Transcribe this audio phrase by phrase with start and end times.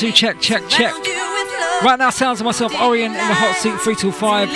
[0.00, 0.94] two, check, check, check.
[1.82, 4.48] Right now, sounds of myself, Orien in the hot seat, 3 till 5.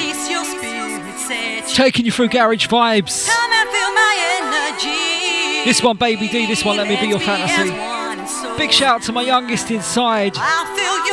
[1.75, 3.28] Taking you through garage vibes.
[5.66, 7.71] This one, Baby D, this one, Let Me Be Your Fantasy.
[8.56, 10.34] Big shout out to my youngest inside,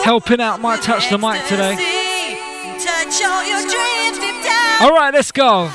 [0.03, 1.75] helping out my touch the mic today.
[4.81, 5.69] Alright, let's go.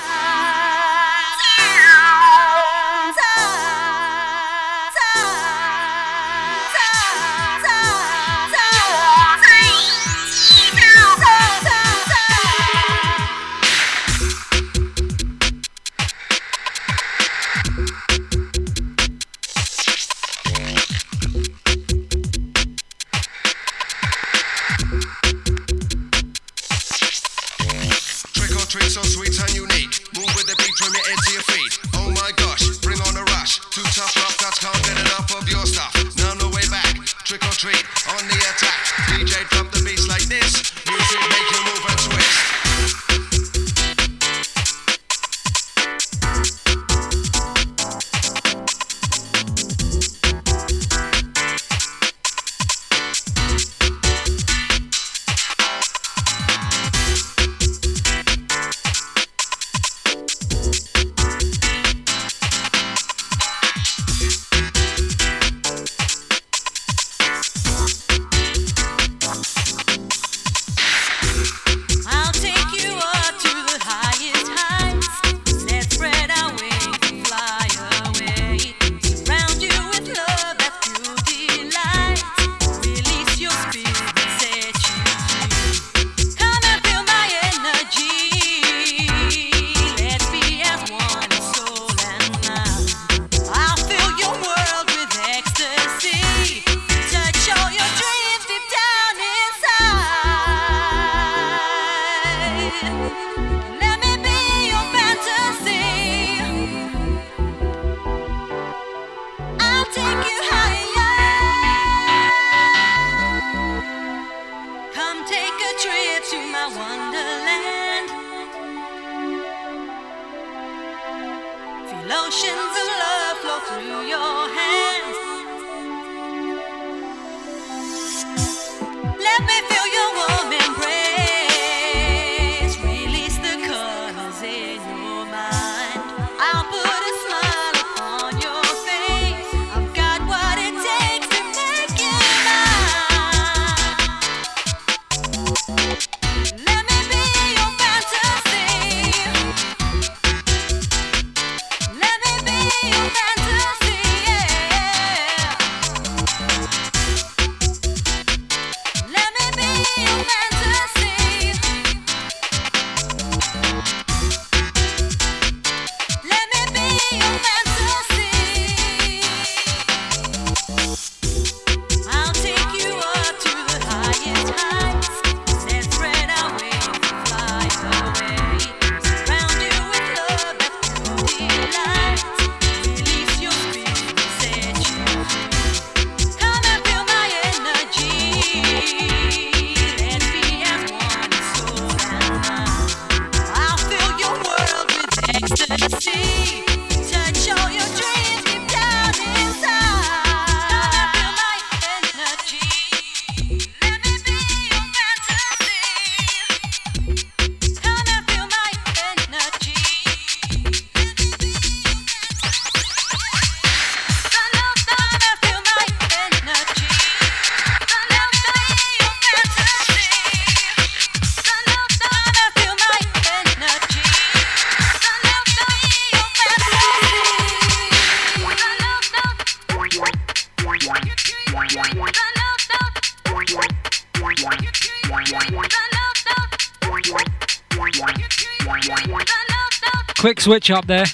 [240.47, 241.05] Switch up there.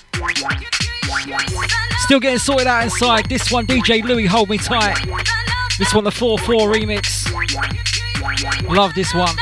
[2.00, 3.30] Still getting sorted out inside.
[3.30, 4.98] This one, DJ Louis, hold me tight.
[5.78, 7.32] This one, the 4 4 remix.
[8.68, 9.34] Love this one.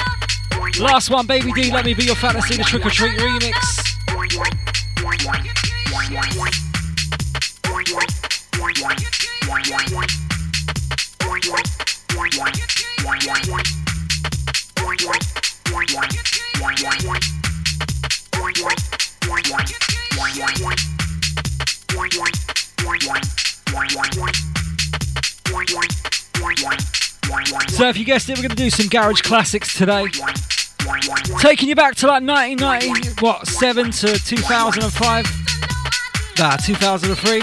[0.78, 3.80] Last one, Baby D, let me be your fantasy, the trick or treat remix.
[27.68, 30.06] So if you guessed it, we're going to do some garage classics today.
[31.40, 35.26] Taking you back to like 1990, what, 7 to 2005?
[36.38, 37.42] Nah, 2003.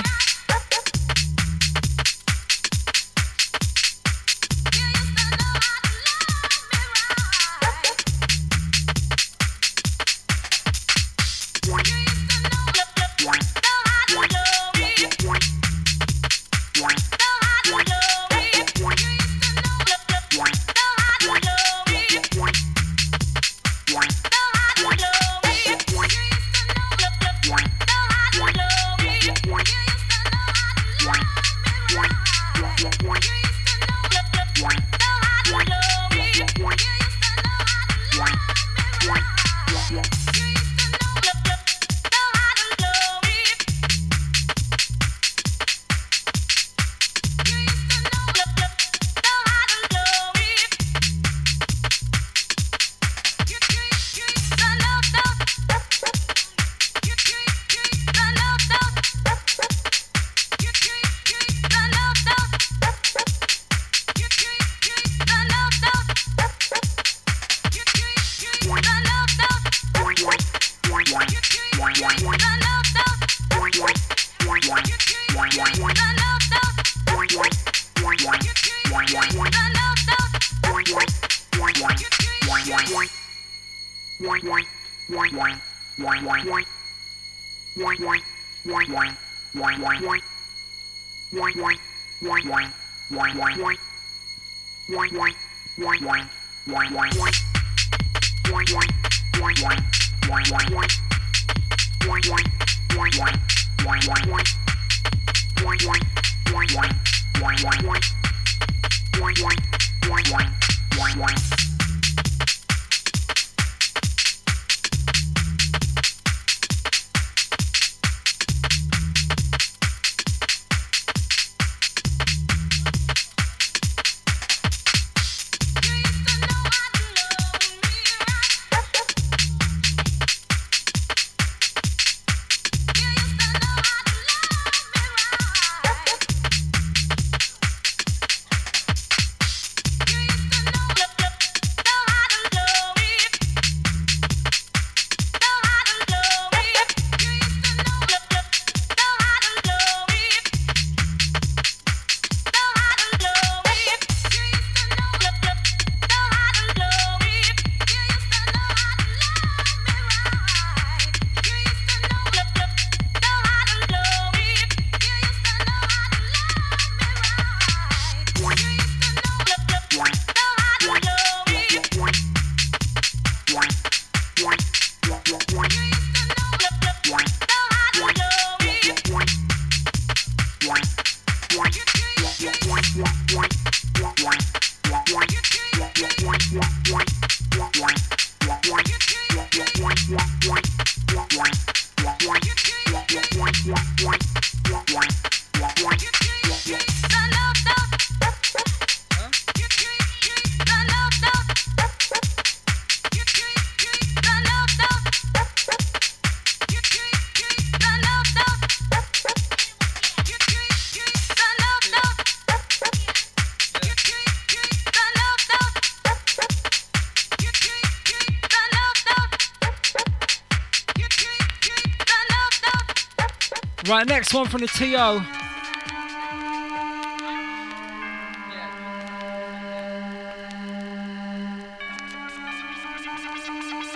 [224.28, 225.22] Next one from the TO.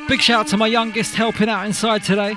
[0.08, 2.36] Big shout out to my youngest helping out inside today.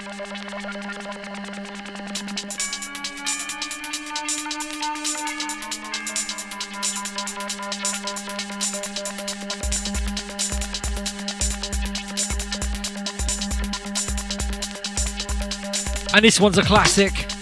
[16.12, 17.33] And this one's a classic.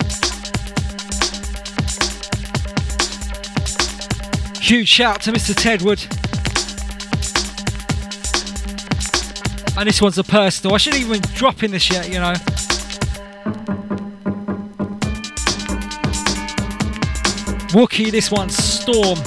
[4.63, 5.55] Huge shout to Mr.
[5.55, 6.07] Tedwood.
[9.77, 10.73] And this one's a personal.
[10.73, 12.35] I shouldn't even drop in this yet, you know.
[17.73, 19.19] Wookie, this one's Storm.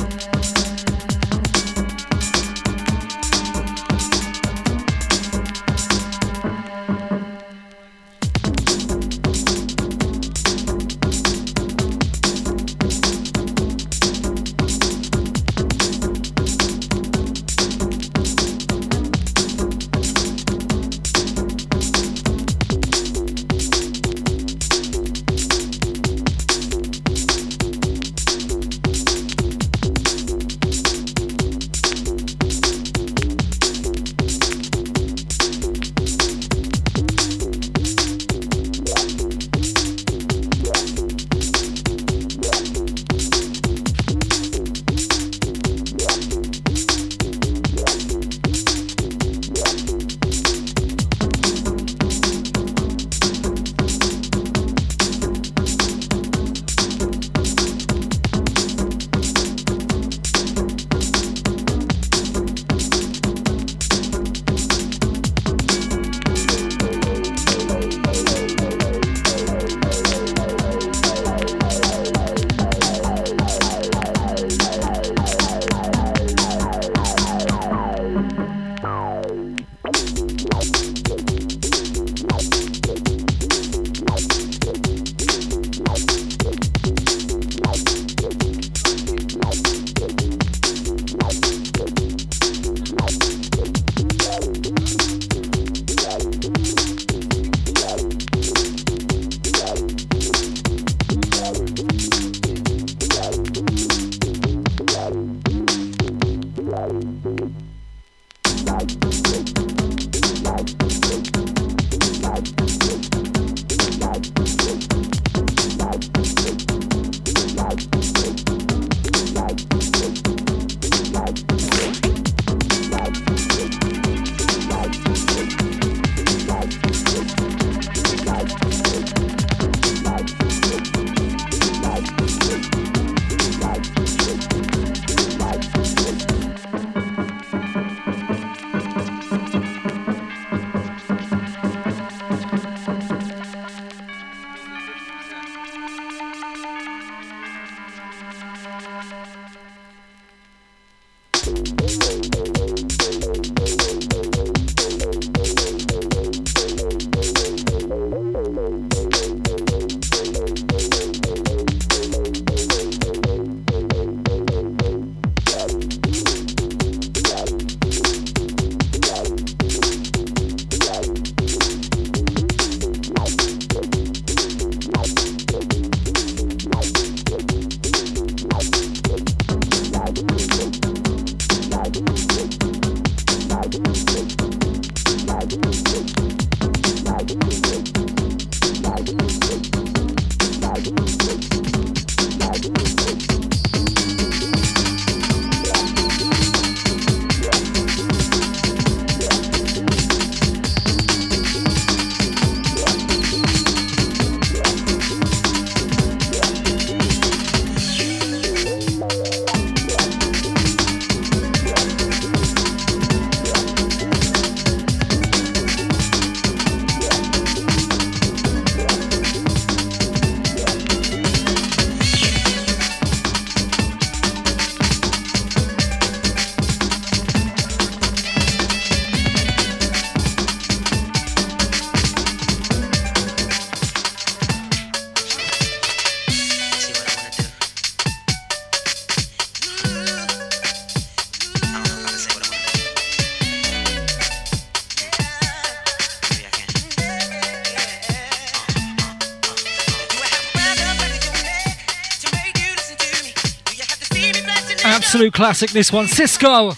[255.16, 256.08] Absolute classic, this one.
[256.08, 256.78] Sisqó.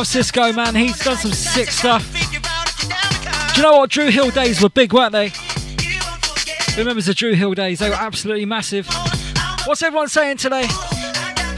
[0.00, 0.74] Love Sisqó, man.
[0.74, 2.10] He's done some sick stuff.
[3.54, 3.90] Do you know what?
[3.90, 5.30] Dru Hill days were big, weren't they?
[6.78, 7.80] Remembers the Dru Hill days?
[7.80, 8.88] They were absolutely massive.
[9.66, 10.64] What's everyone saying today?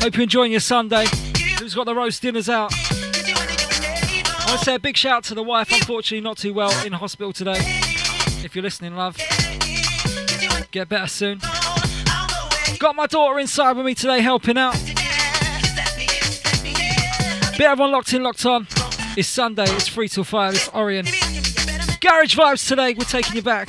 [0.01, 1.07] Hope you're enjoying your Sunday.
[1.61, 2.73] Who's got the roast dinners out?
[2.75, 5.71] I want to say a big shout out to the wife.
[5.71, 7.61] Unfortunately, not too well in hospital today.
[8.43, 9.17] If you're listening, love,
[10.73, 11.39] get better soon.
[12.81, 14.92] Got my daughter inside with me today, helping out.
[17.63, 18.67] Bit everyone locked in, locked on.
[19.17, 21.07] It's Sunday, it's 3 till 5, it's Orien.
[22.01, 23.69] Garage vibes today, we're taking you back.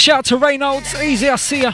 [0.00, 0.94] Shout to Reynolds.
[0.94, 1.72] Easy, I see ya.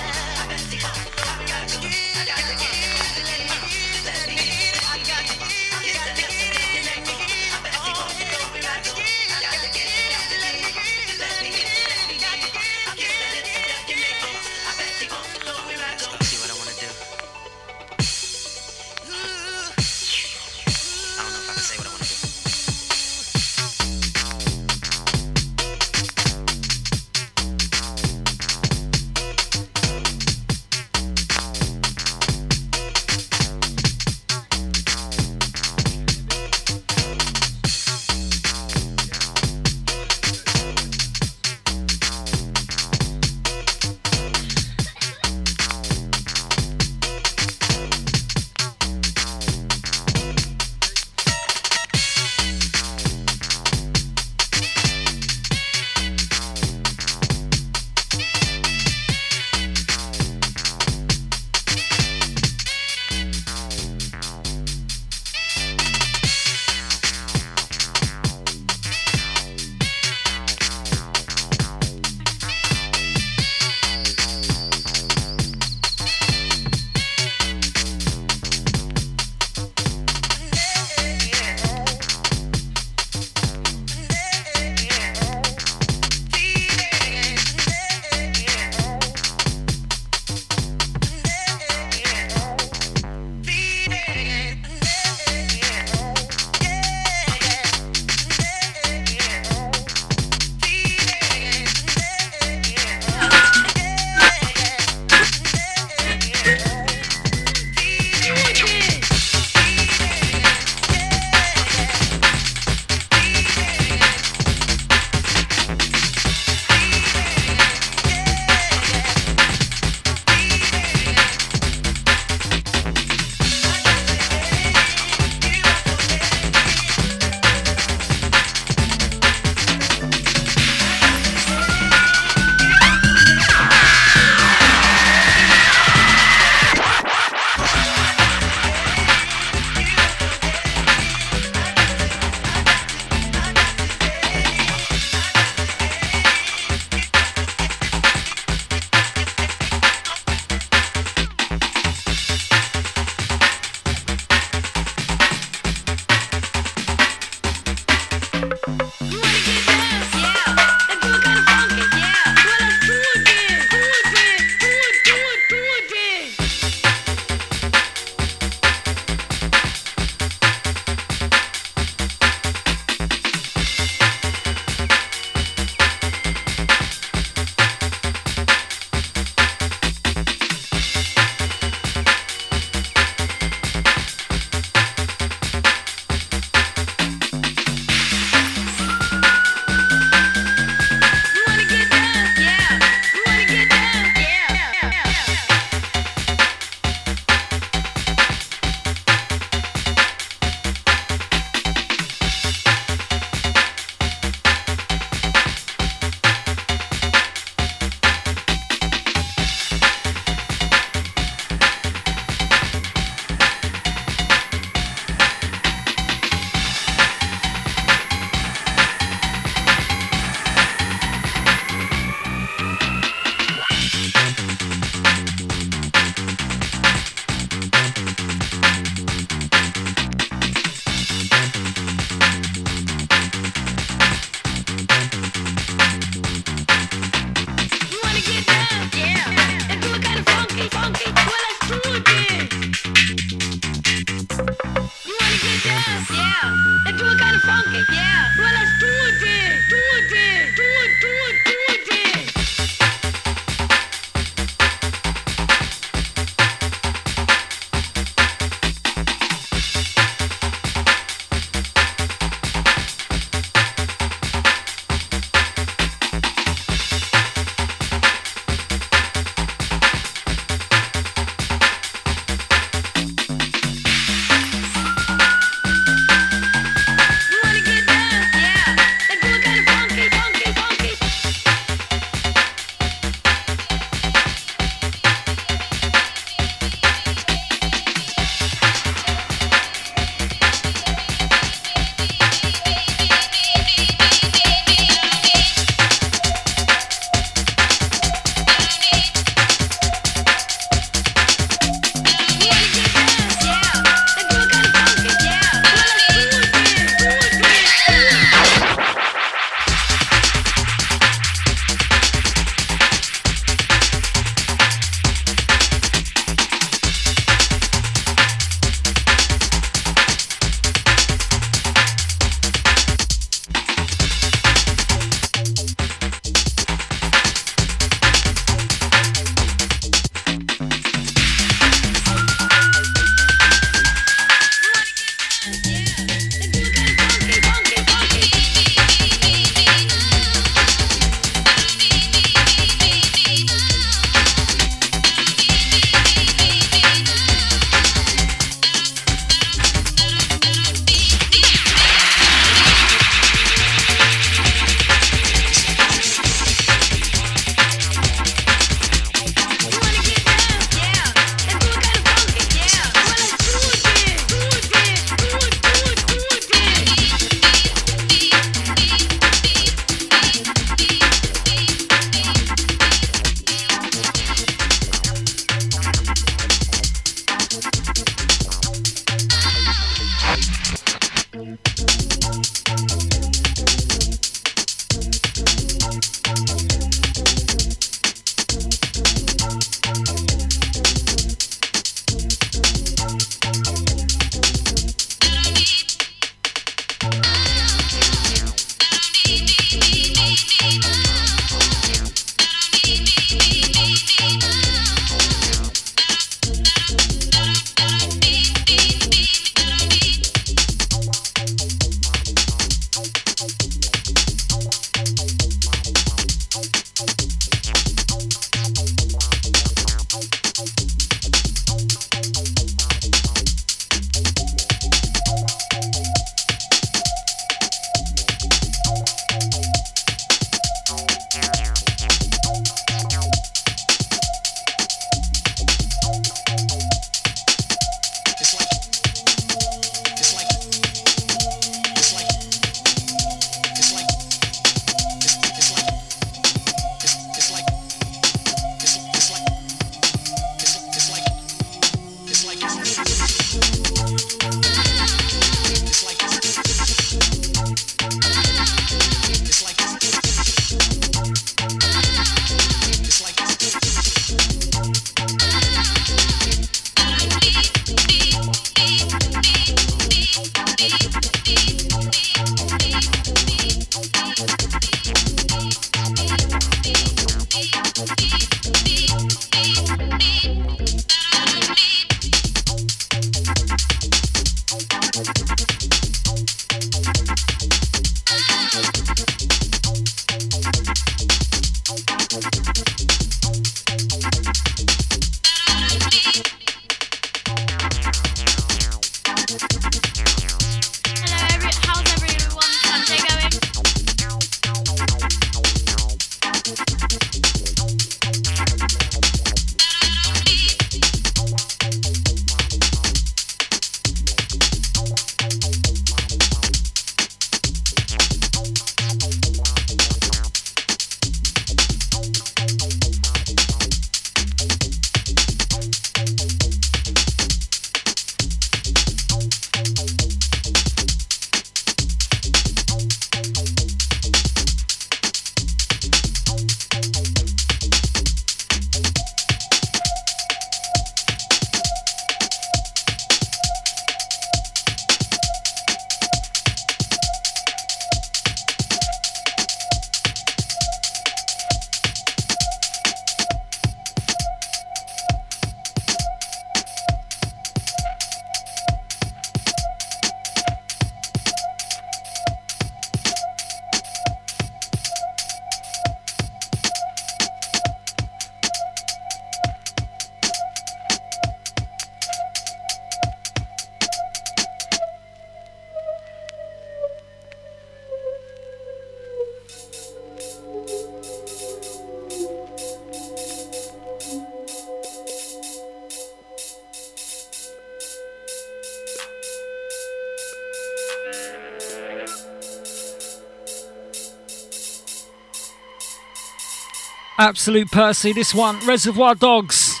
[597.38, 600.00] Absolute Percy, this one, Reservoir Dogs.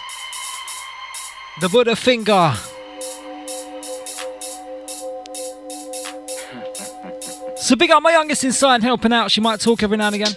[1.60, 2.54] The Buddha Finger.
[7.56, 9.30] So big up my youngest inside helping out.
[9.30, 10.34] She might talk every now and again.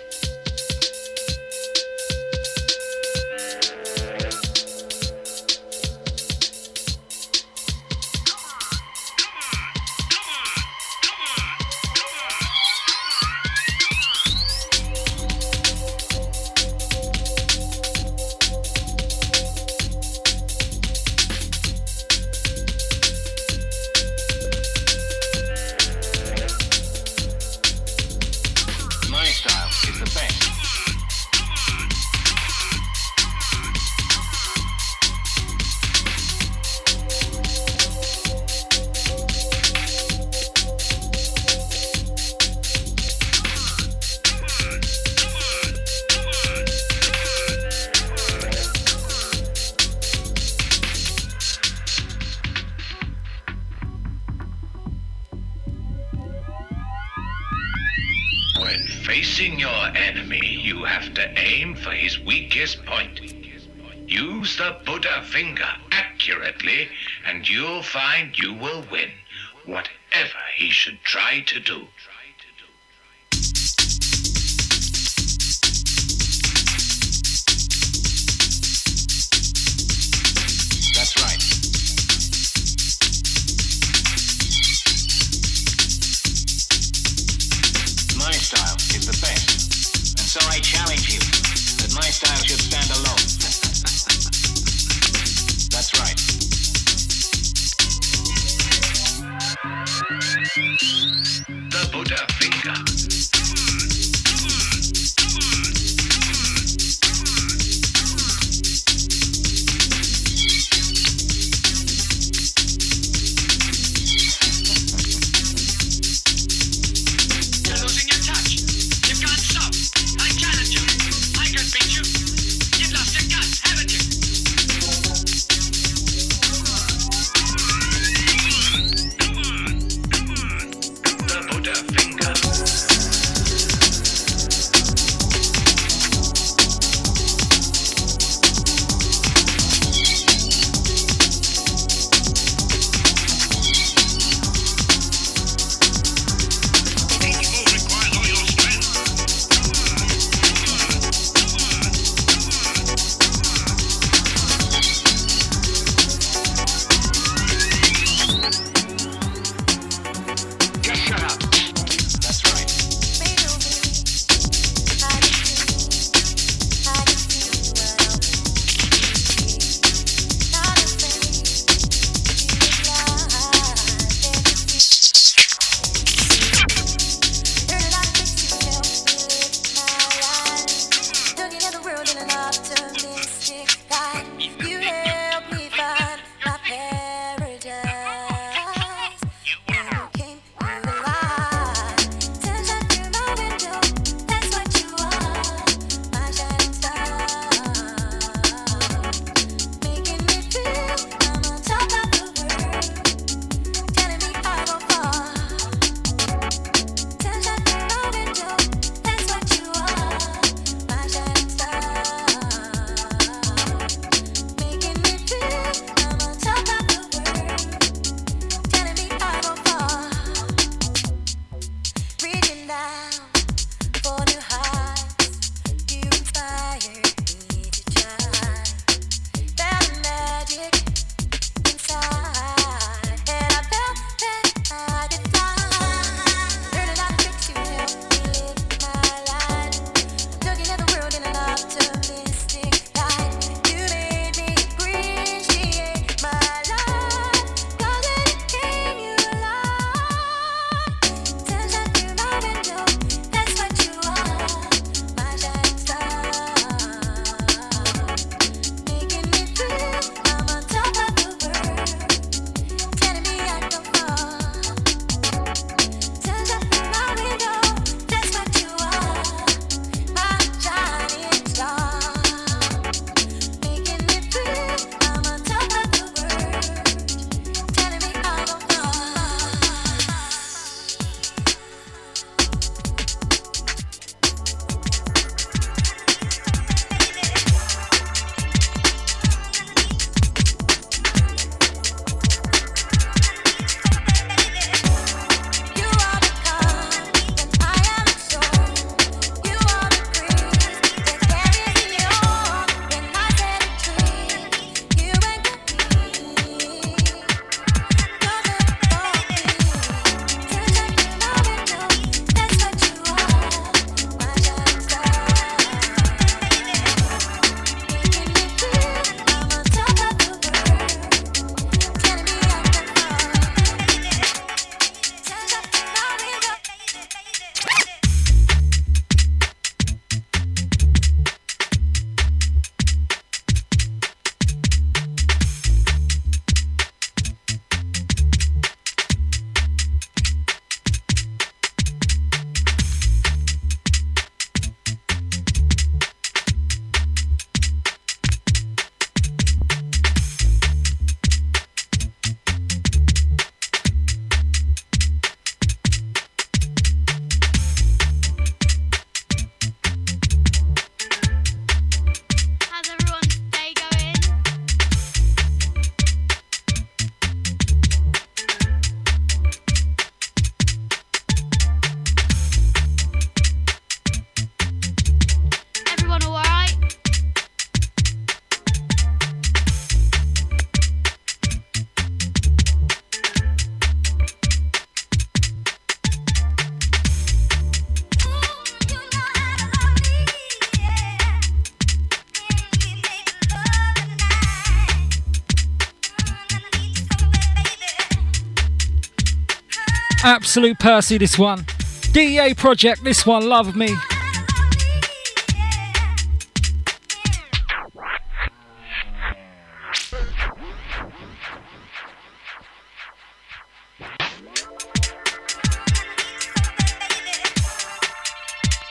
[400.23, 401.65] Absolute Percy, this one.
[402.11, 403.95] DEA Project, this one, Love Me.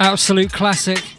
[0.00, 1.17] Absolute classic.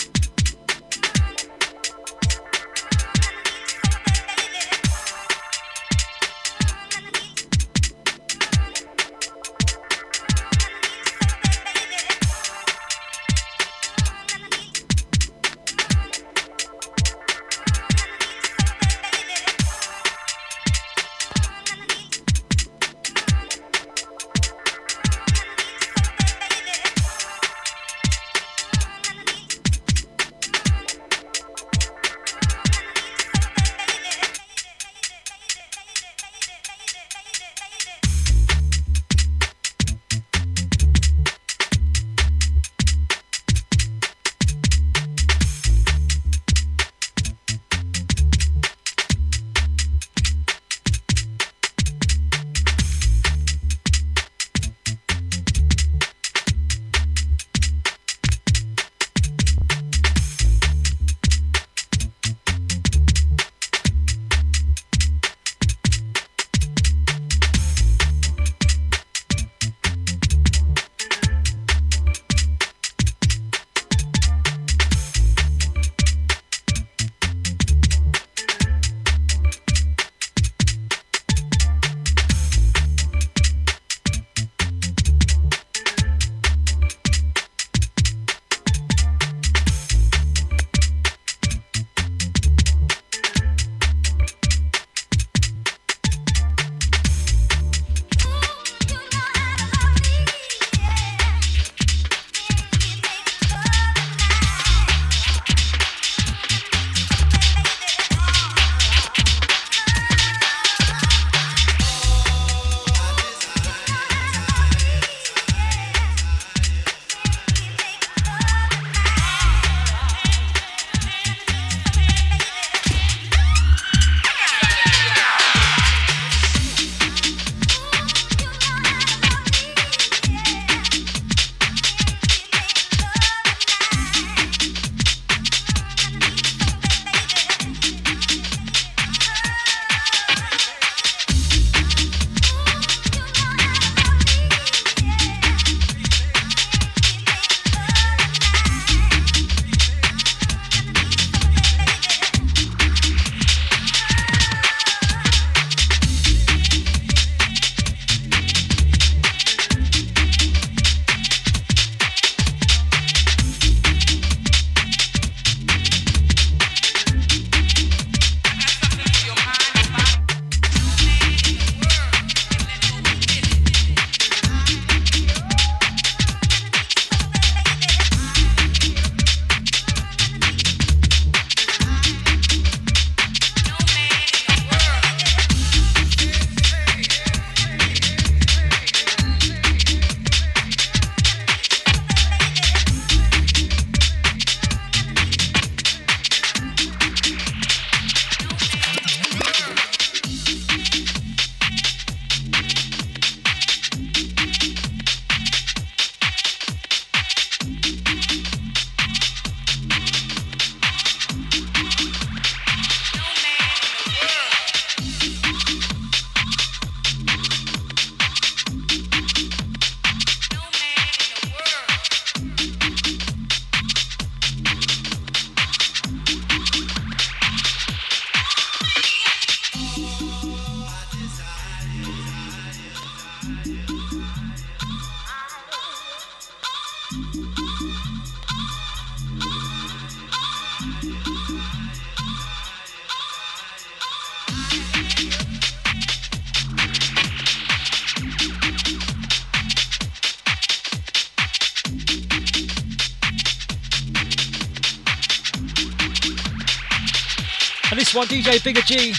[258.19, 259.13] One, DJ Bigger G.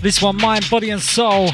[0.00, 1.50] This one, Mind, Body and Soul.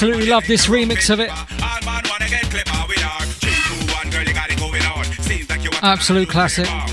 [0.00, 1.28] absolutely love this remix of it.
[5.82, 6.87] Absolute classic.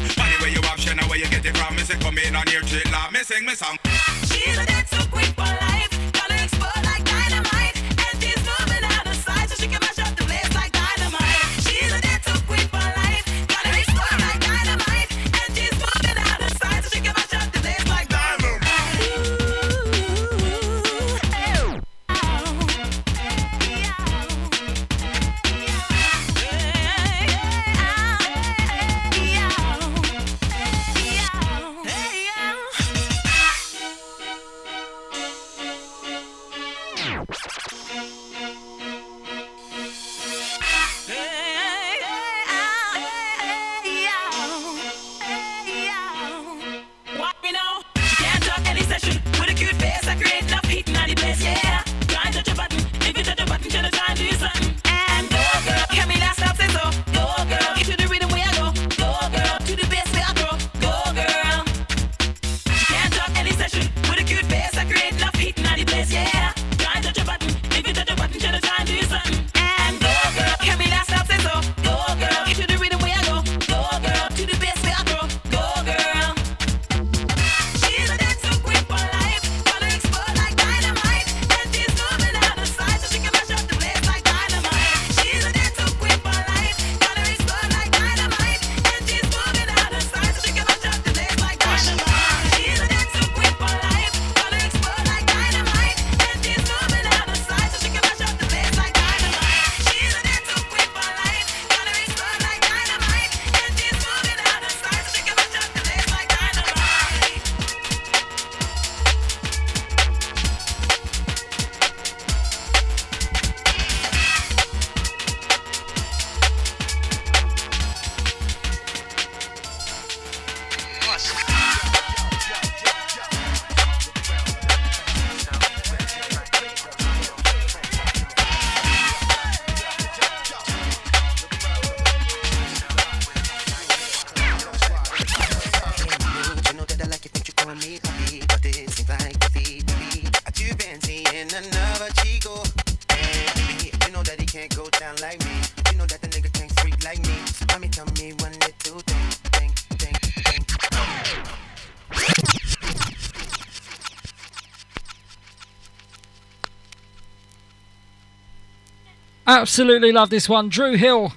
[159.47, 160.69] Absolutely love this one.
[160.69, 161.33] Dru Hill.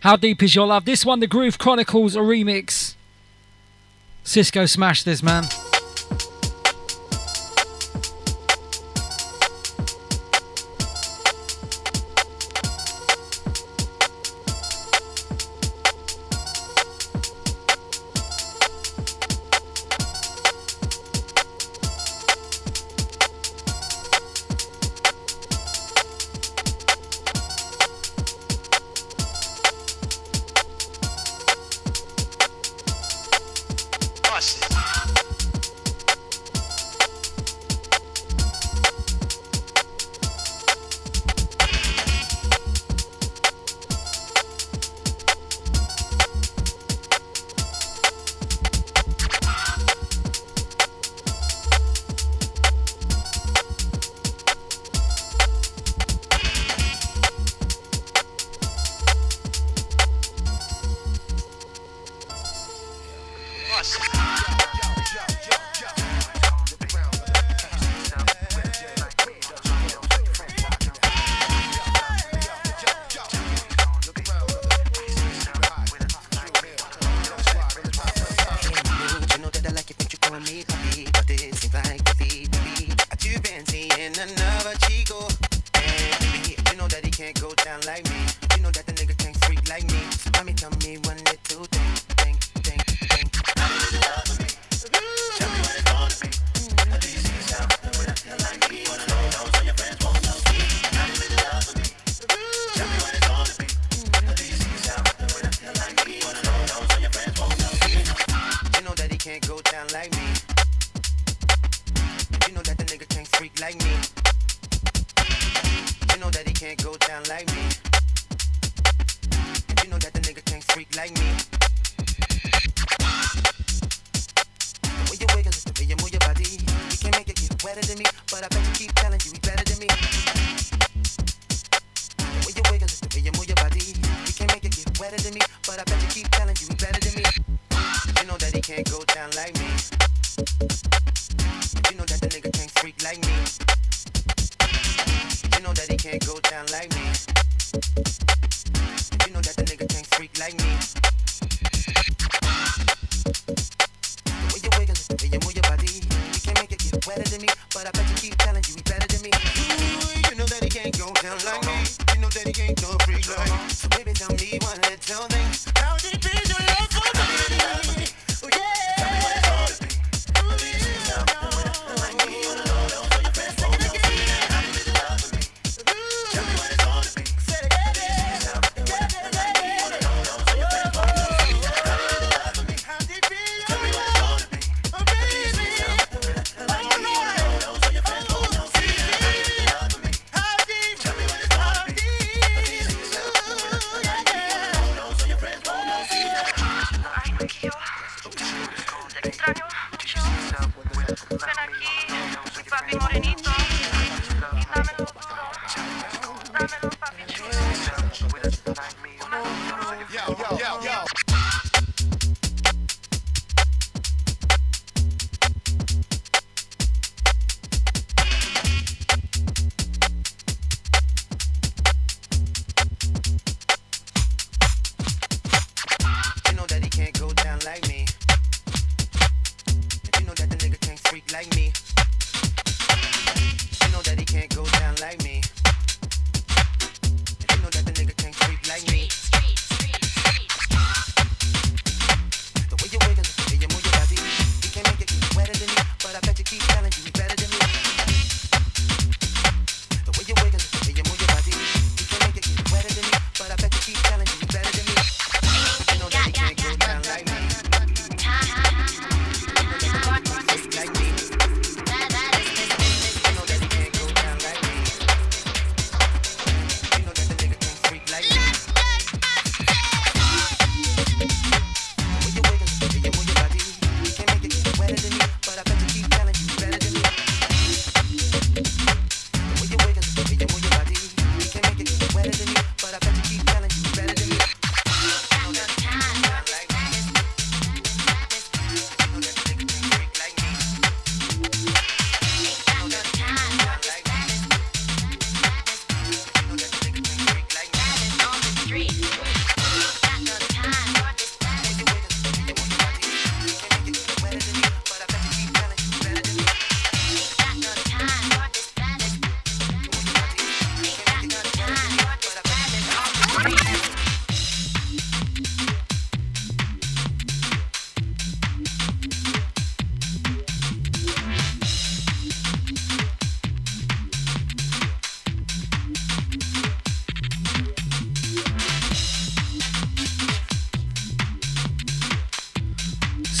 [0.00, 0.84] How deep is your love?
[0.84, 2.94] This one, the Groove Chronicles, a remix.
[4.24, 5.44] Sisqó smash this, man.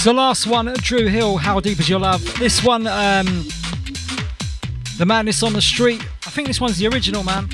[0.02, 2.22] The last one, Dru Hill, How Deep Is Your Love?
[2.38, 3.26] This one, um,
[4.96, 6.00] The Madness on the Street.
[6.26, 7.50] I think this one's the original, man.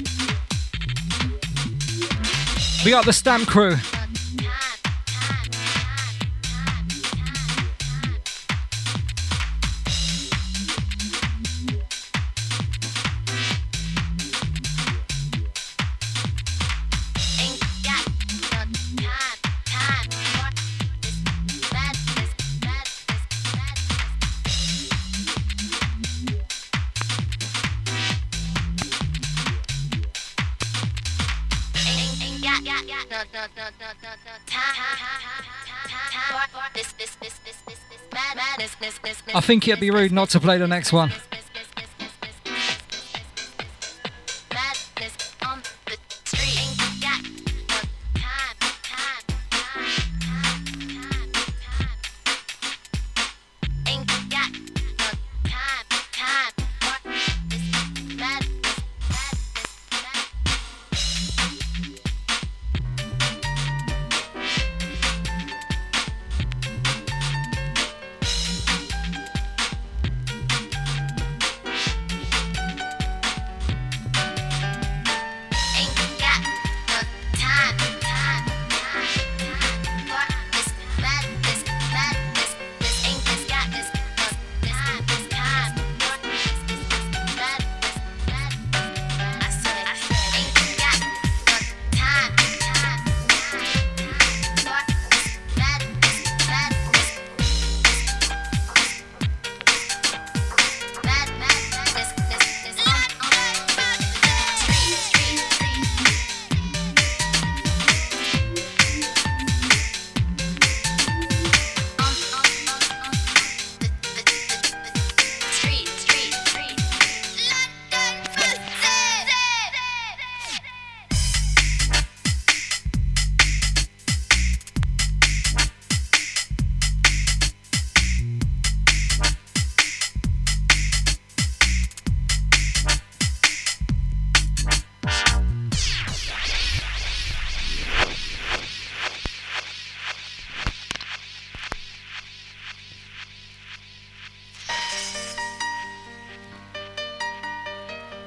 [2.85, 3.75] We got the Stamp Crew.
[39.47, 41.13] Think it'd be rude not to play the next one.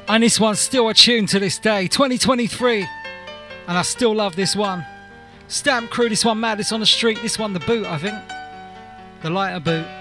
[0.09, 2.81] And this one's still a tune to this day, 2023.
[3.67, 4.83] And I still love this one.
[5.47, 8.17] Stamp Crew, this one Madness on the Street, this one the boot, I think.
[9.21, 9.98] The lighter boot.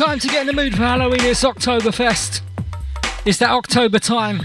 [0.00, 1.20] Time to get in the mood for Halloween.
[1.20, 2.40] It's Oktoberfest.
[3.26, 4.40] It's that October time.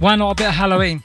[0.00, 1.02] Why not a bit of Halloween?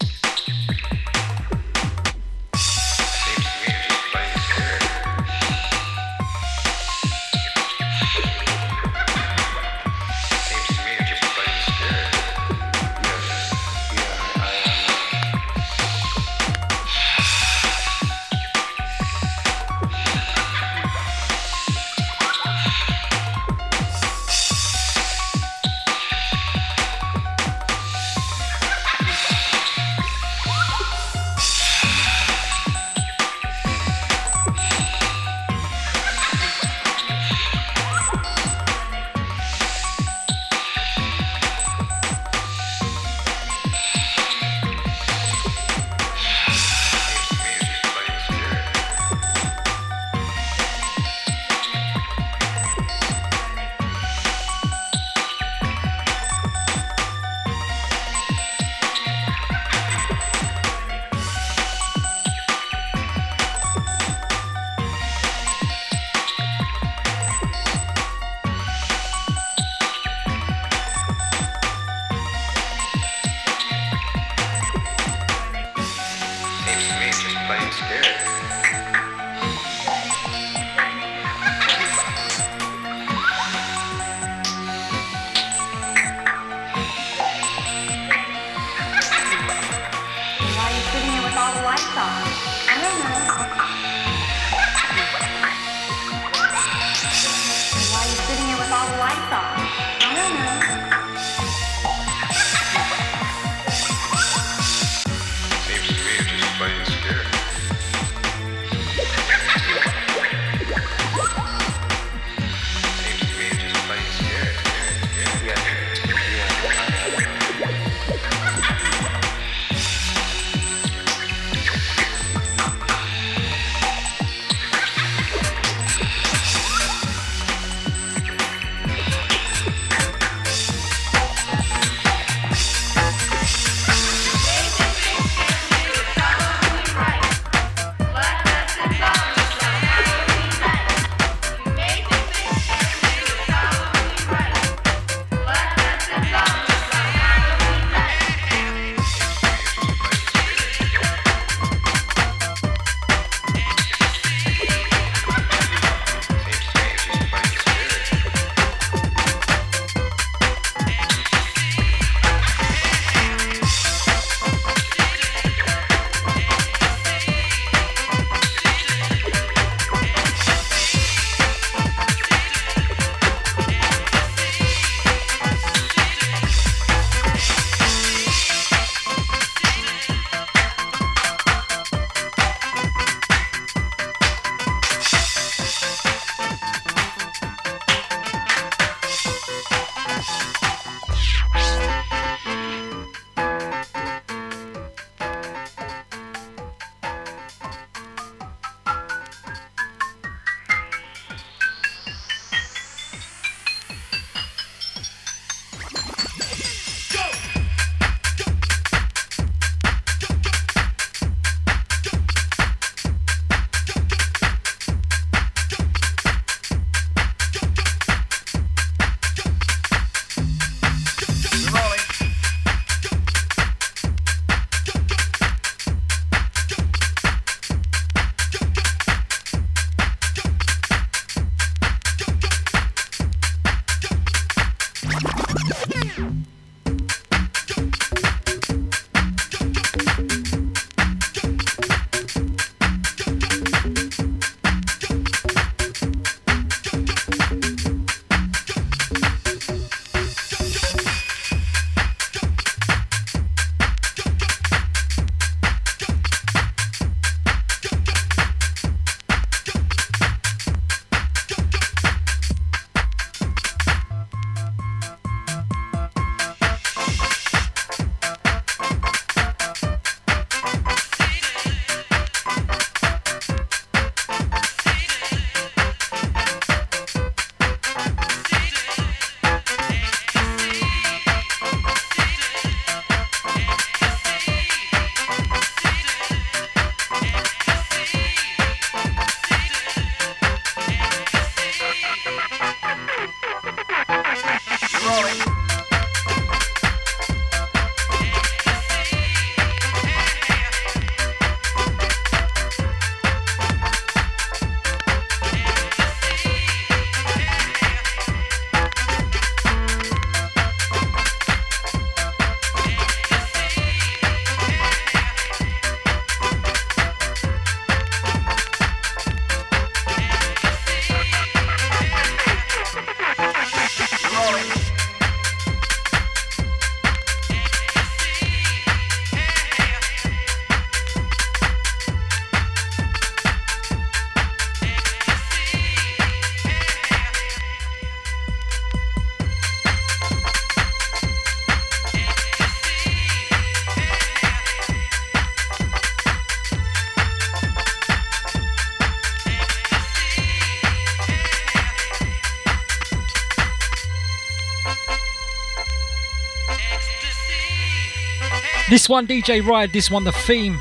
[358.90, 359.92] This one, DJ Ride.
[359.92, 360.80] This one, the theme.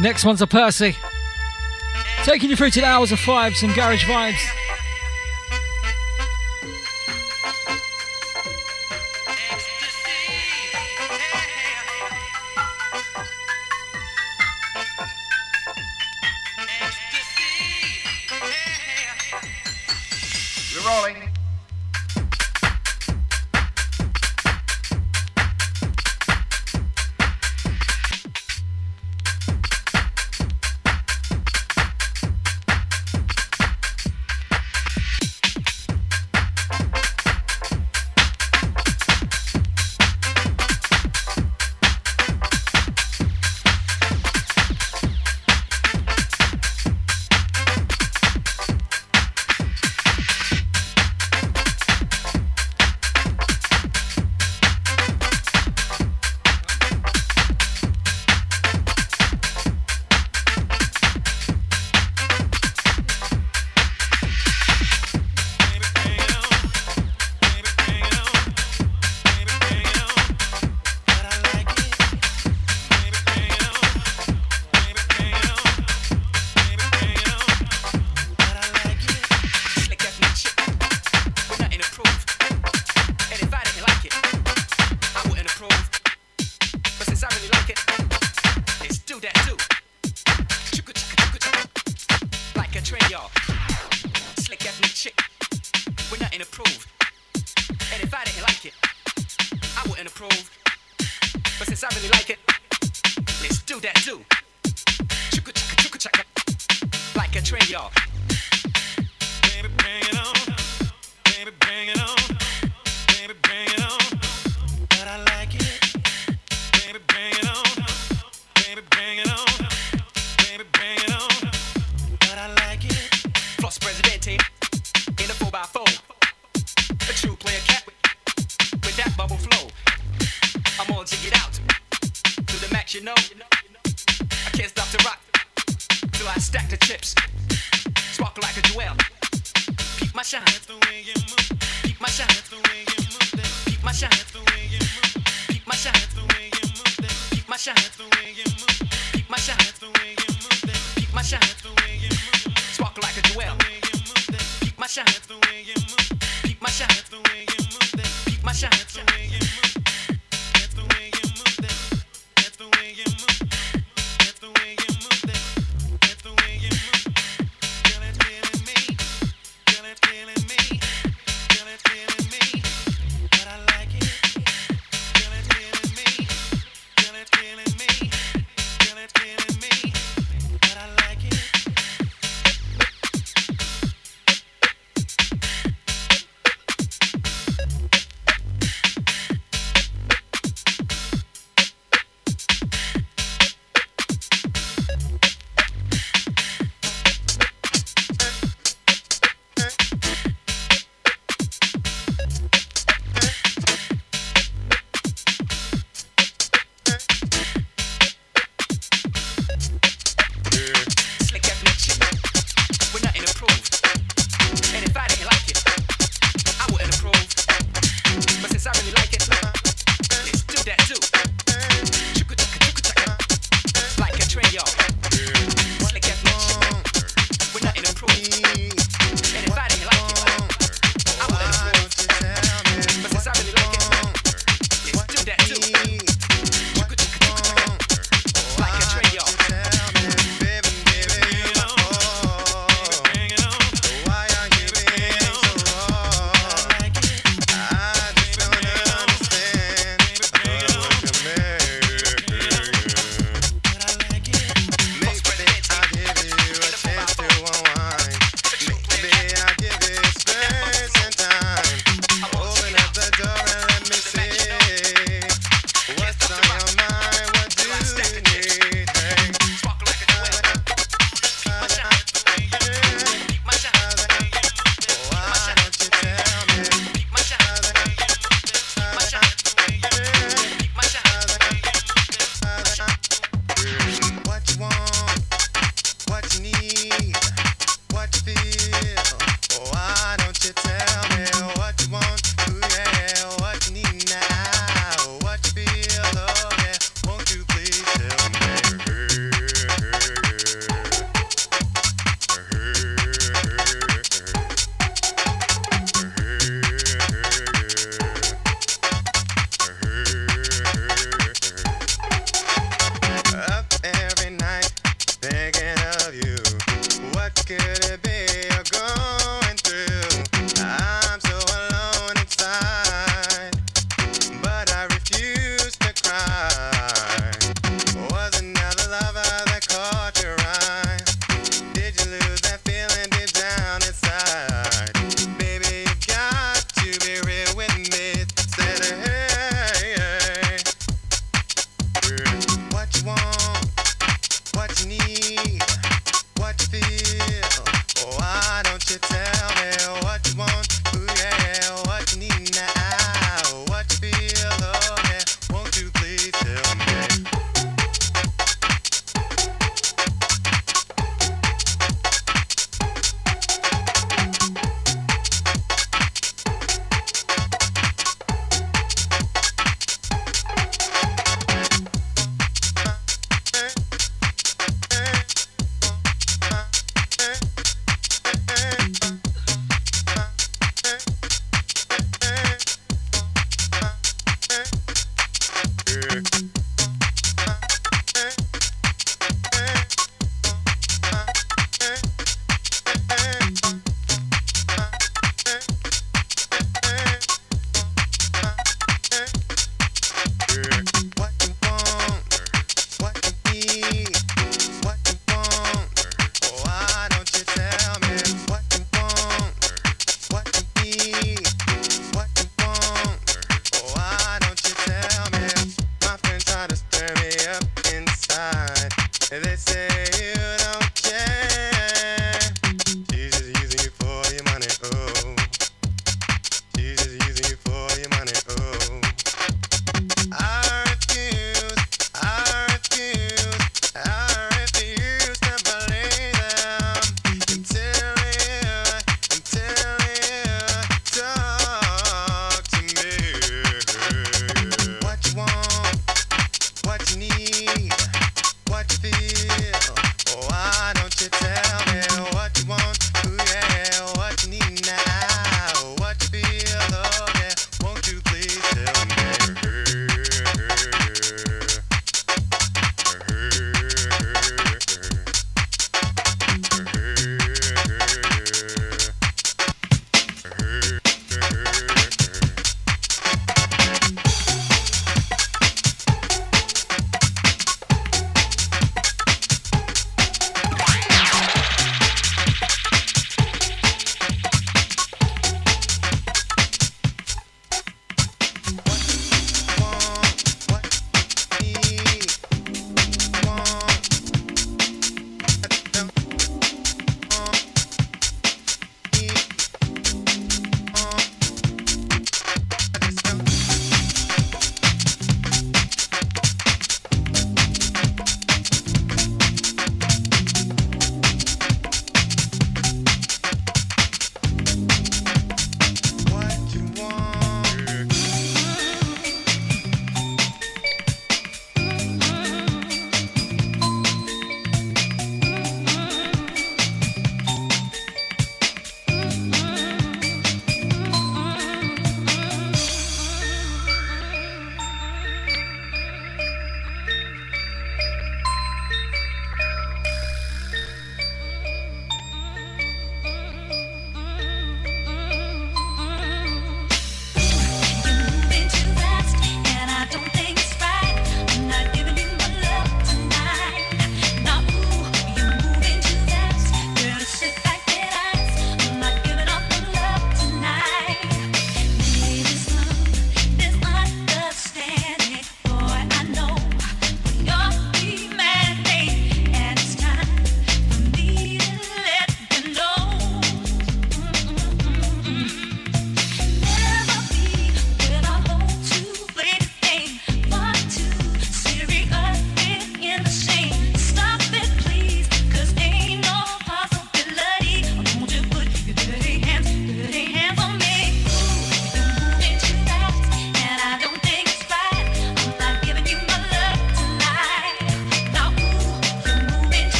[0.00, 0.96] Next one's a Percy.
[2.24, 4.42] Taking you through to the hours of fives and garage vibes.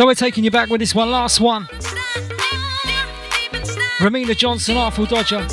[0.00, 1.66] So we're taking you back with this one, last one.
[3.98, 5.46] Romina Johnson, Artful Dodger.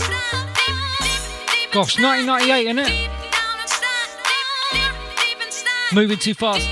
[1.73, 3.09] Gosh, 1998, isn't it?
[5.93, 6.65] Moving too fast.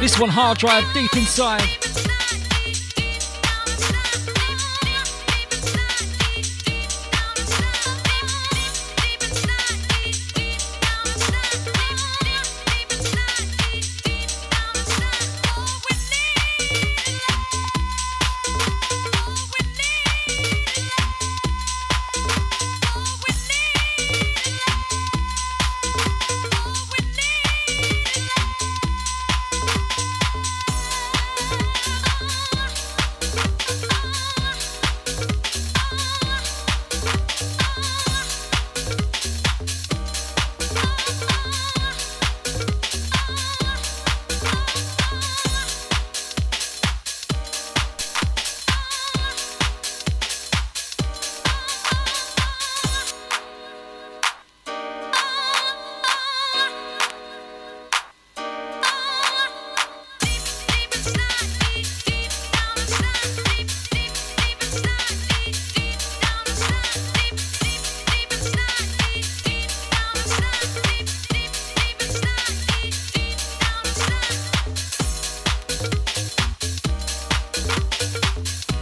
[0.00, 1.79] This one, hard drive, deep inside.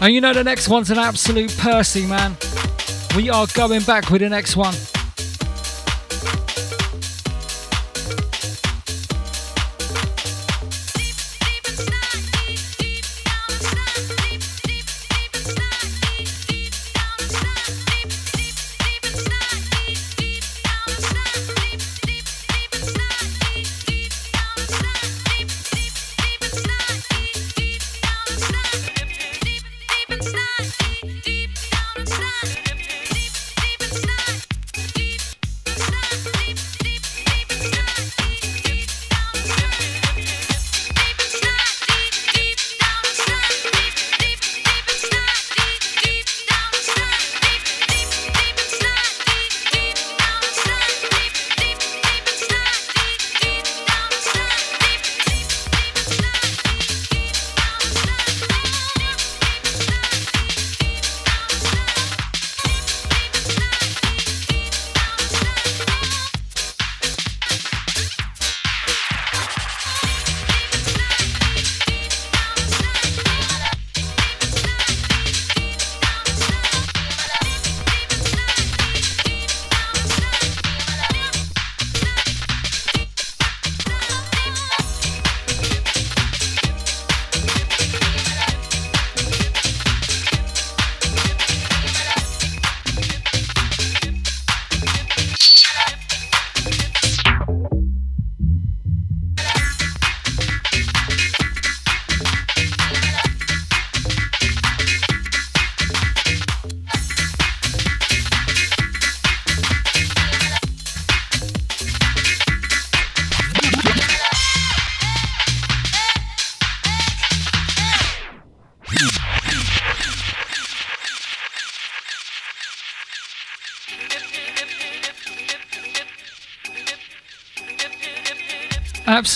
[0.08, 2.34] And you know the next one's an absolute Percy, man.
[3.14, 4.72] We are going back with the next one.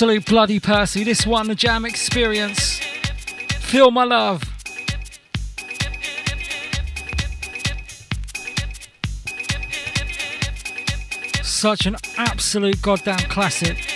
[0.02, 1.04] Absolute bloody Percy.
[1.04, 2.80] This one, the jam experience.
[3.60, 4.42] Feel my love.
[11.44, 13.91] Such an absolute goddamn classic.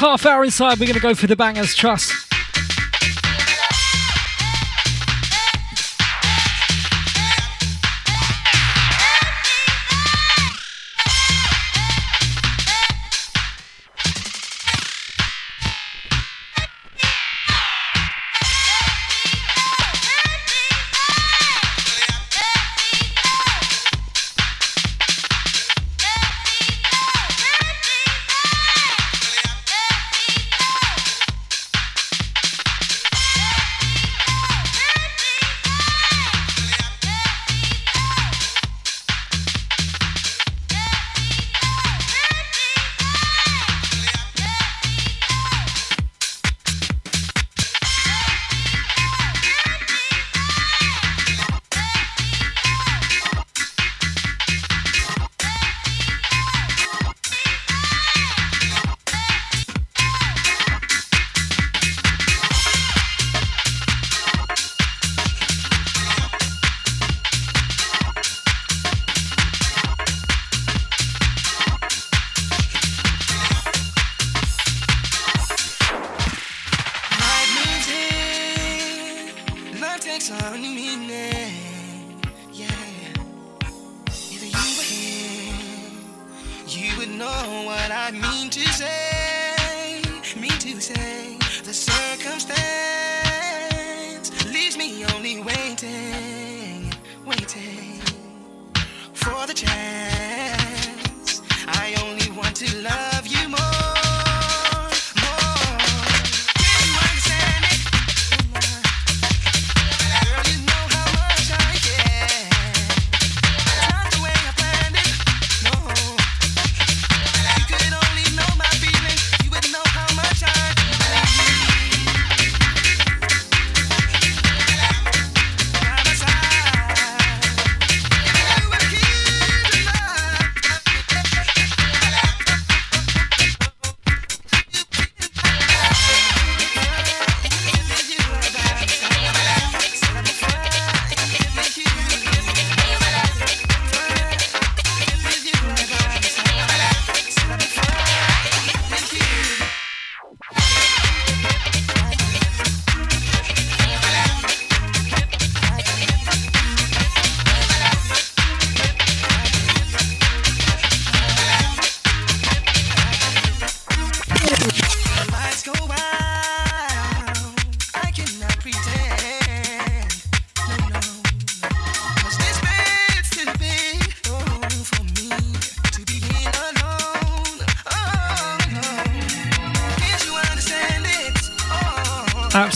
[0.00, 2.19] Half hour inside, we're going to go for the bangers, trust.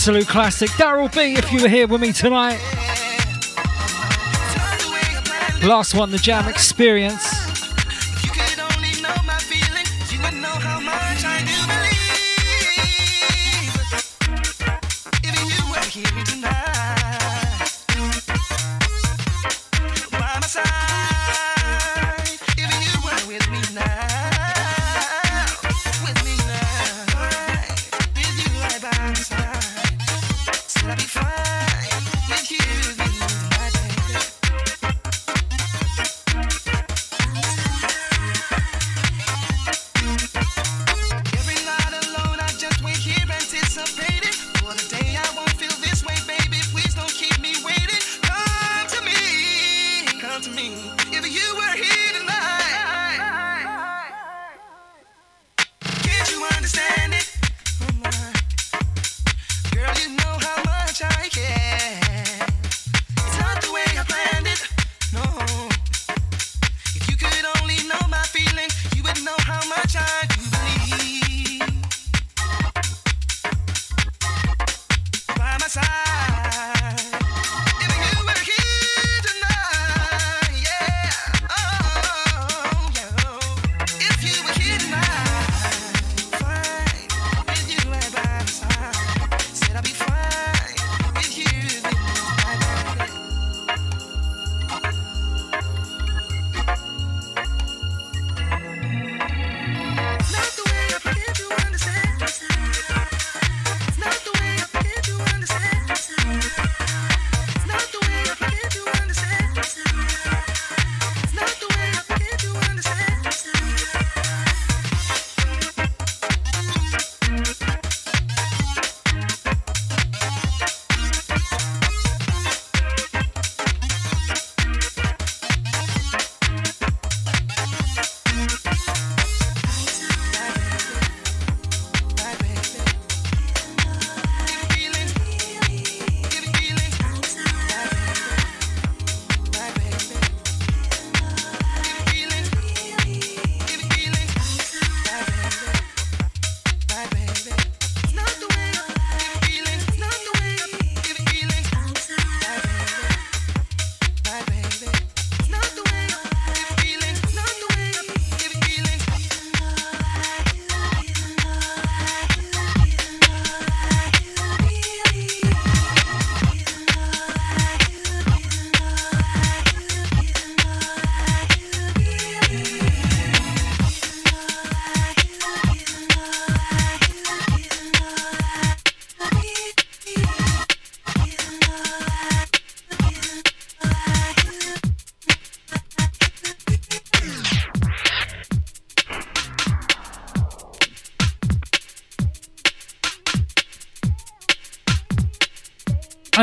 [0.06, 0.68] Absolute classic.
[0.72, 2.60] Daryl B, if you were here with me tonight.
[5.66, 7.33] Last one, the Jam Experience.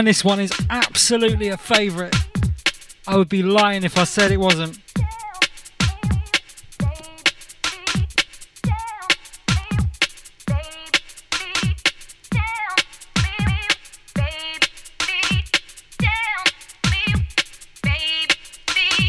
[0.01, 2.15] And this one is absolutely a favourite.
[3.05, 4.79] I would be lying if I said it wasn't.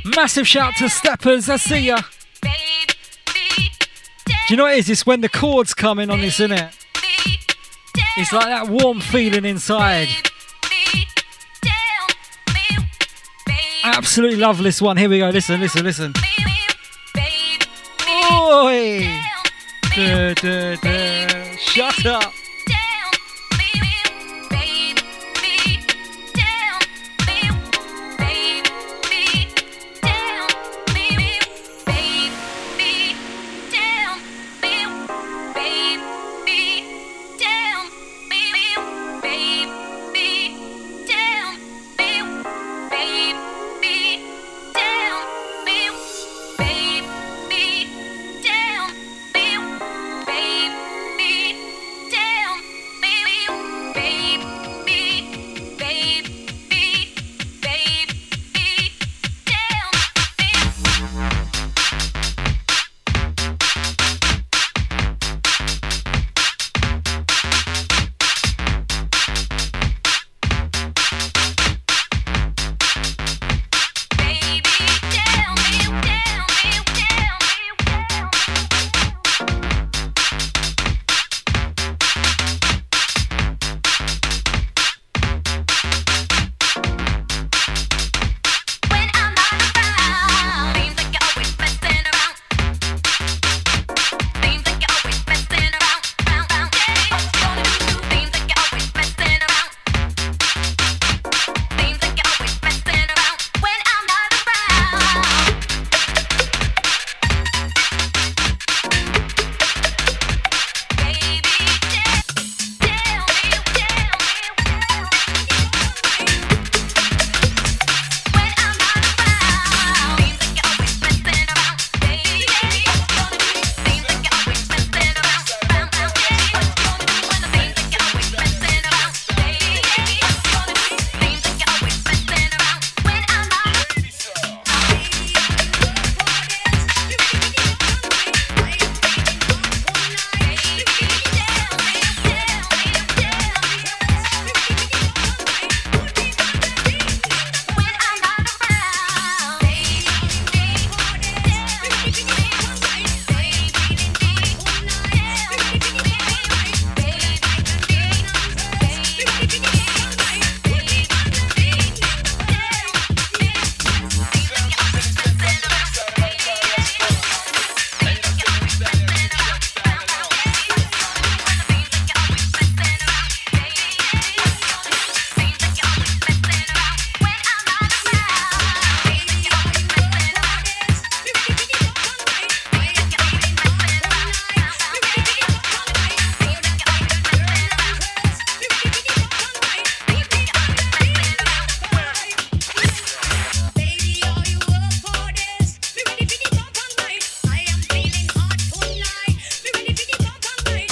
[0.04, 2.02] Massive shout to Steppers, I see ya.
[2.42, 2.50] Do
[4.50, 4.90] you know what it is?
[4.90, 6.70] It's when the chords come in on this, isn't it?
[8.18, 10.08] It's like that warm feeling inside.
[13.84, 14.96] Absolutely love this one.
[14.96, 15.28] Here we go.
[15.30, 16.14] Listen, listen, listen.
[18.06, 19.08] Oi!
[21.58, 22.32] Shut up.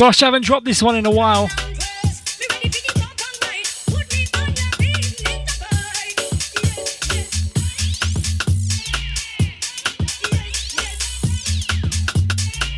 [0.01, 1.51] Gosh, I haven't dropped this one in a while.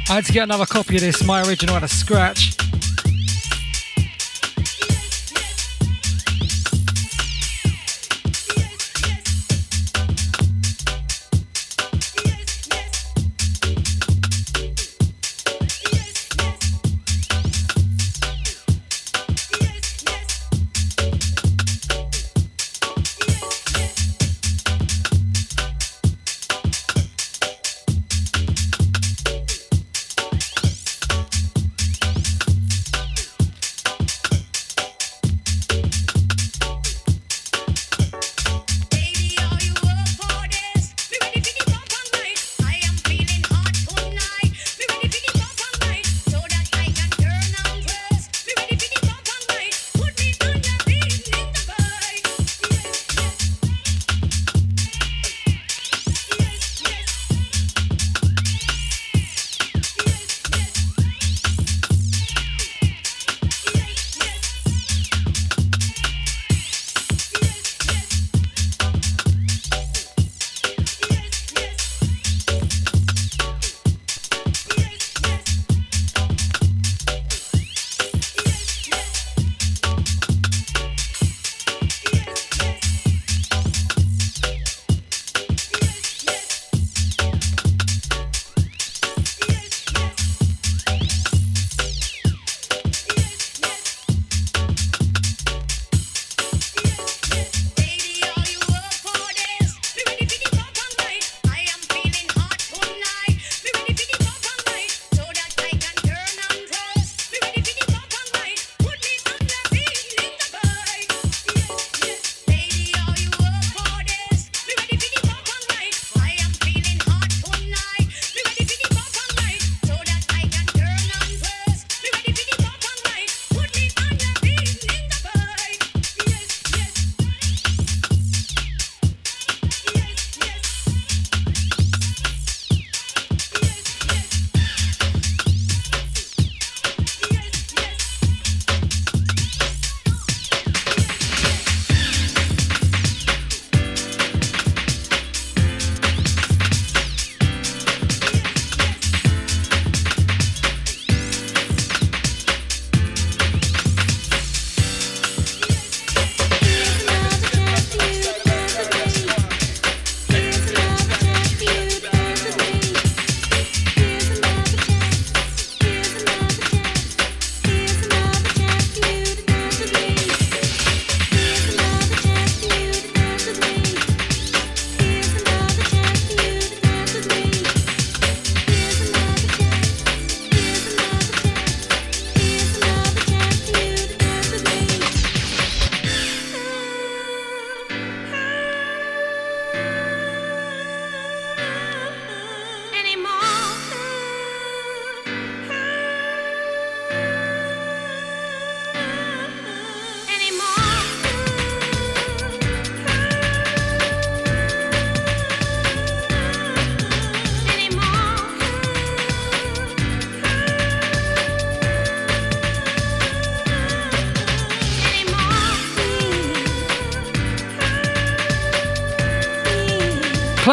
[0.08, 1.22] I had to get another copy of this.
[1.22, 2.51] My original had a scratch.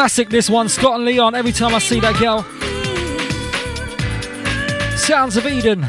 [0.00, 2.42] Classic this one, Scott and Leon, every time I see that girl.
[4.96, 5.86] Sounds of Eden.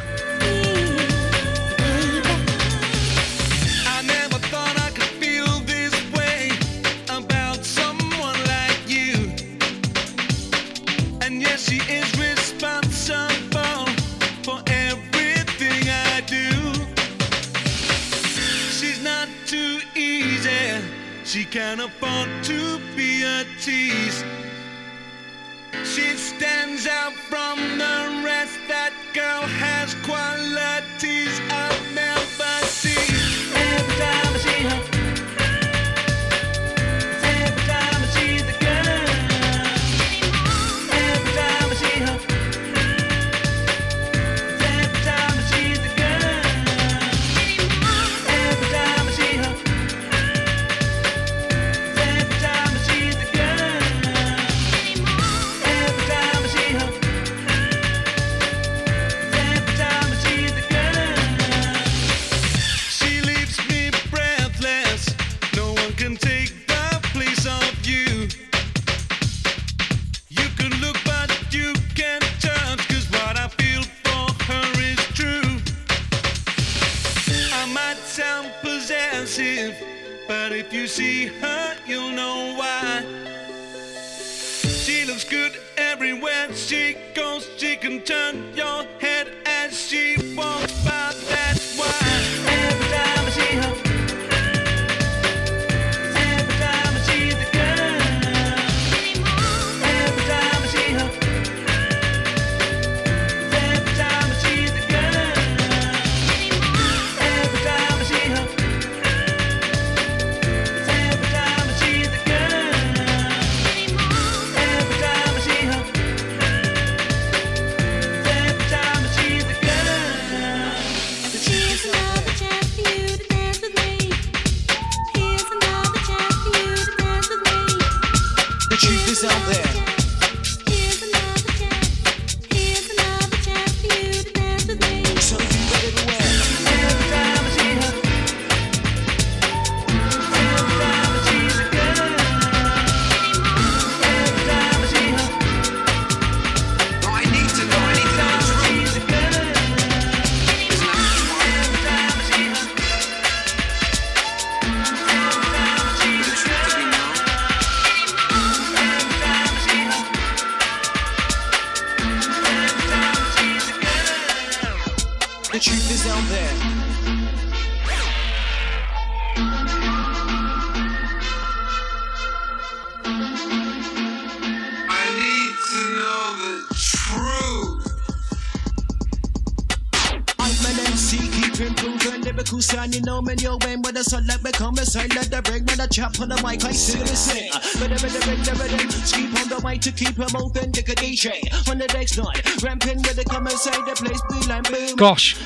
[186.02, 187.52] Chop on the mic, I sing and sing.
[187.52, 190.72] The rhythm, keep on the mic to keep him open.
[190.72, 191.30] Dick a DJ
[191.70, 194.96] on the next night, ramping with the come and say the place be like boom.
[194.96, 195.38] Gosh,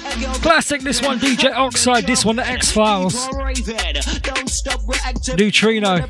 [0.42, 3.28] classic this one, DJ Oxide, this one, the X Files.
[5.38, 6.08] Neutrino.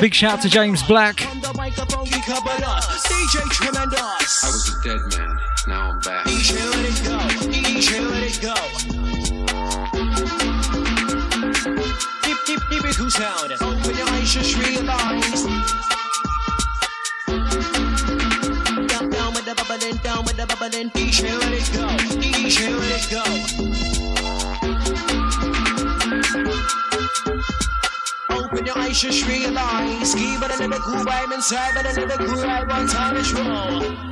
[0.00, 1.35] Big shout to James Black.
[31.48, 34.05] Cool vibe inside, but a little cool right one time is wrong.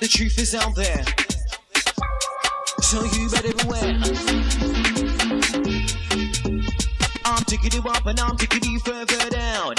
[0.00, 1.04] The truth is out there.
[2.80, 3.98] So you better beware.
[7.24, 9.74] I'm taking you up and I'm taking you further down.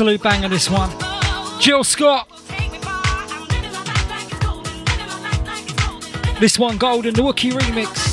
[0.00, 0.88] Absolute banger this one.
[1.60, 2.26] Jill Scott.
[6.40, 8.08] This one, Golden, the Wookie remix.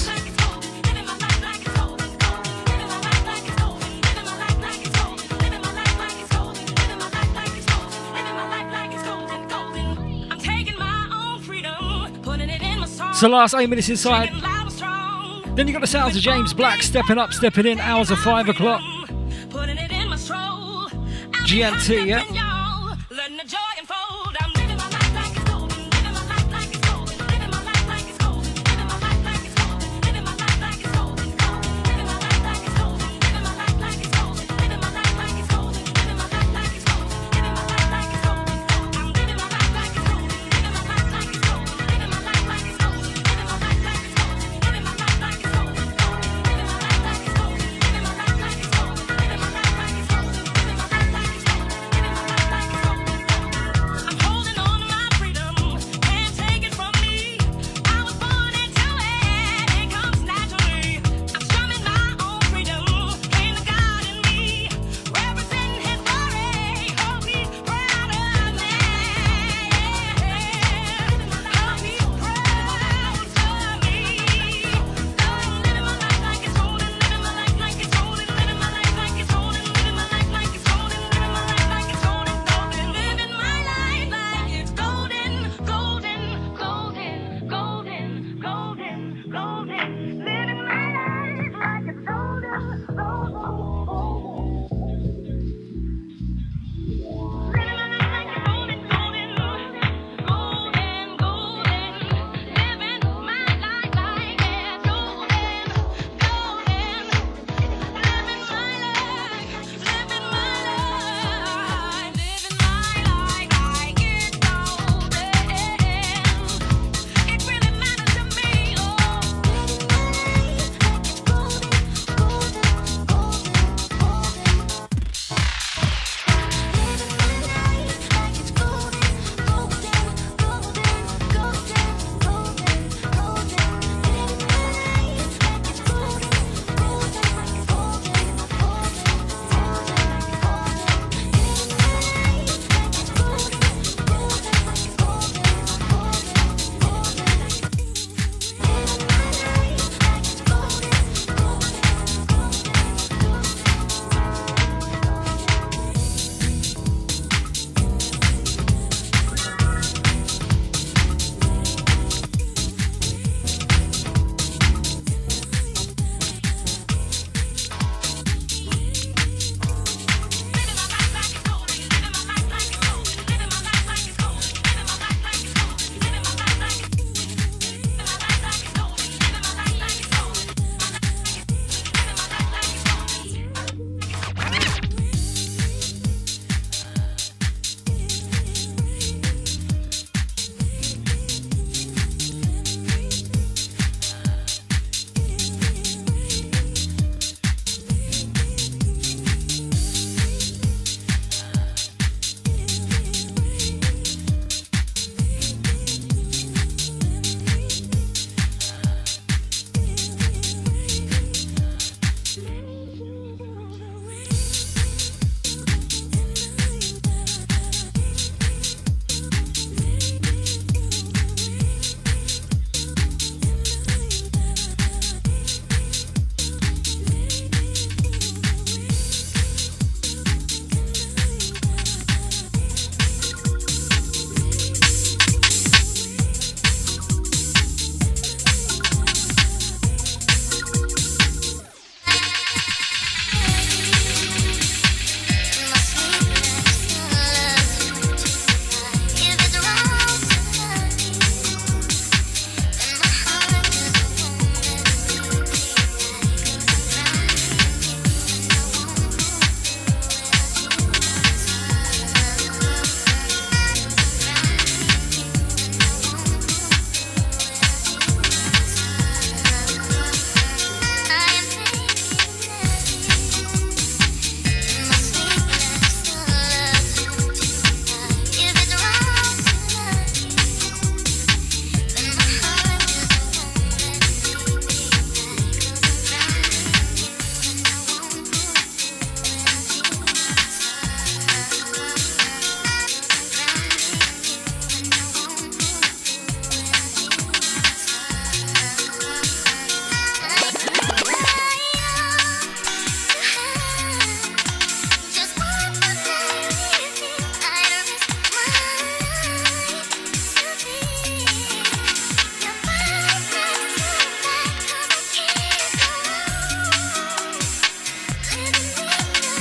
[13.16, 14.28] So last eight minutes inside.
[15.56, 18.50] Then you got the sounds of James Black stepping up, stepping in, hours of five
[18.50, 18.97] o'clock.
[21.48, 22.37] GMT, yeah?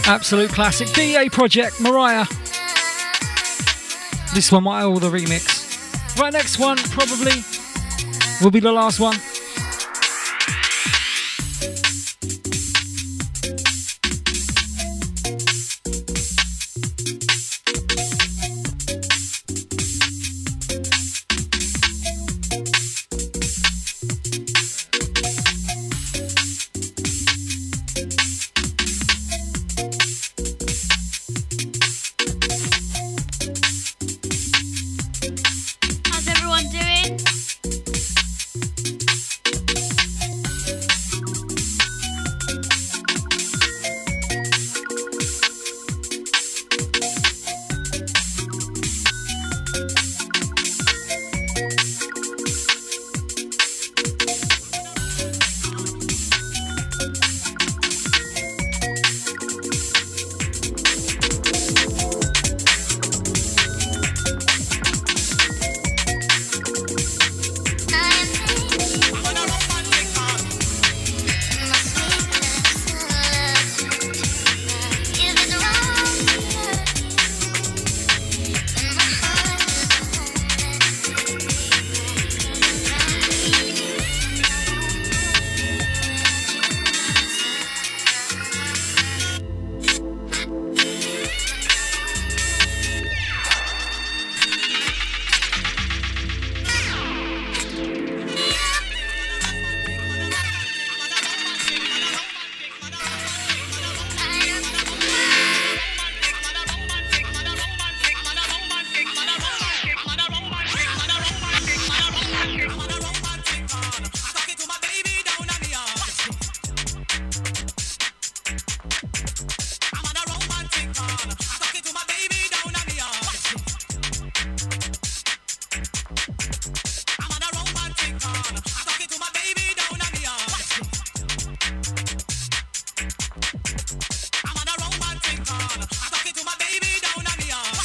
[0.09, 0.89] Absolute classic.
[0.93, 2.27] DA Project, Mariah.
[4.35, 6.19] This one might all the remix.
[6.19, 7.43] Right, next one probably
[8.41, 9.17] will be the last one.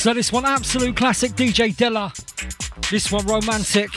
[0.01, 2.11] So this one, absolute classic DJ Della.
[2.89, 3.91] This one, romantic.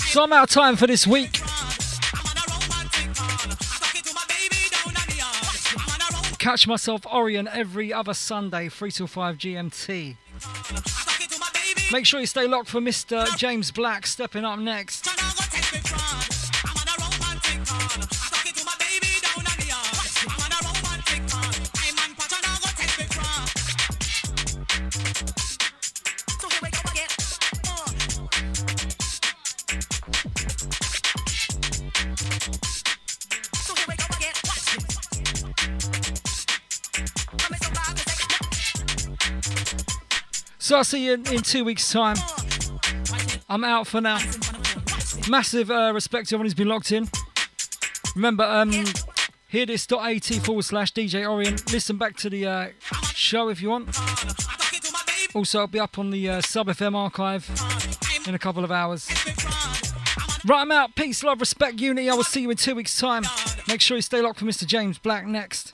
[0.00, 1.32] So I'm out of time for this week.
[6.38, 10.16] Catch myself Orien every other Sunday, 3 till 5 GMT.
[11.92, 13.26] Make sure you stay locked for Mr.
[13.36, 14.93] James Black stepping up next.
[40.74, 42.16] So I'll see you in, in two weeks' time.
[43.48, 44.18] I'm out for now.
[45.30, 47.08] Massive uh, respect to everyone who's been locked in.
[48.16, 48.72] Remember, um,
[49.52, 51.72] hearthis.at forward slash DJ Orien.
[51.72, 52.68] Listen back to the uh,
[53.14, 53.96] show if you want.
[55.32, 57.48] Also, I'll be up on the uh, Sub FM archive
[58.26, 59.08] in a couple of hours.
[60.44, 60.96] Right, I'm out.
[60.96, 62.10] Peace, love, respect, unity.
[62.10, 63.22] I will see you in two weeks' time.
[63.68, 64.66] Make sure you stay locked for Mr.
[64.66, 65.73] James Black next.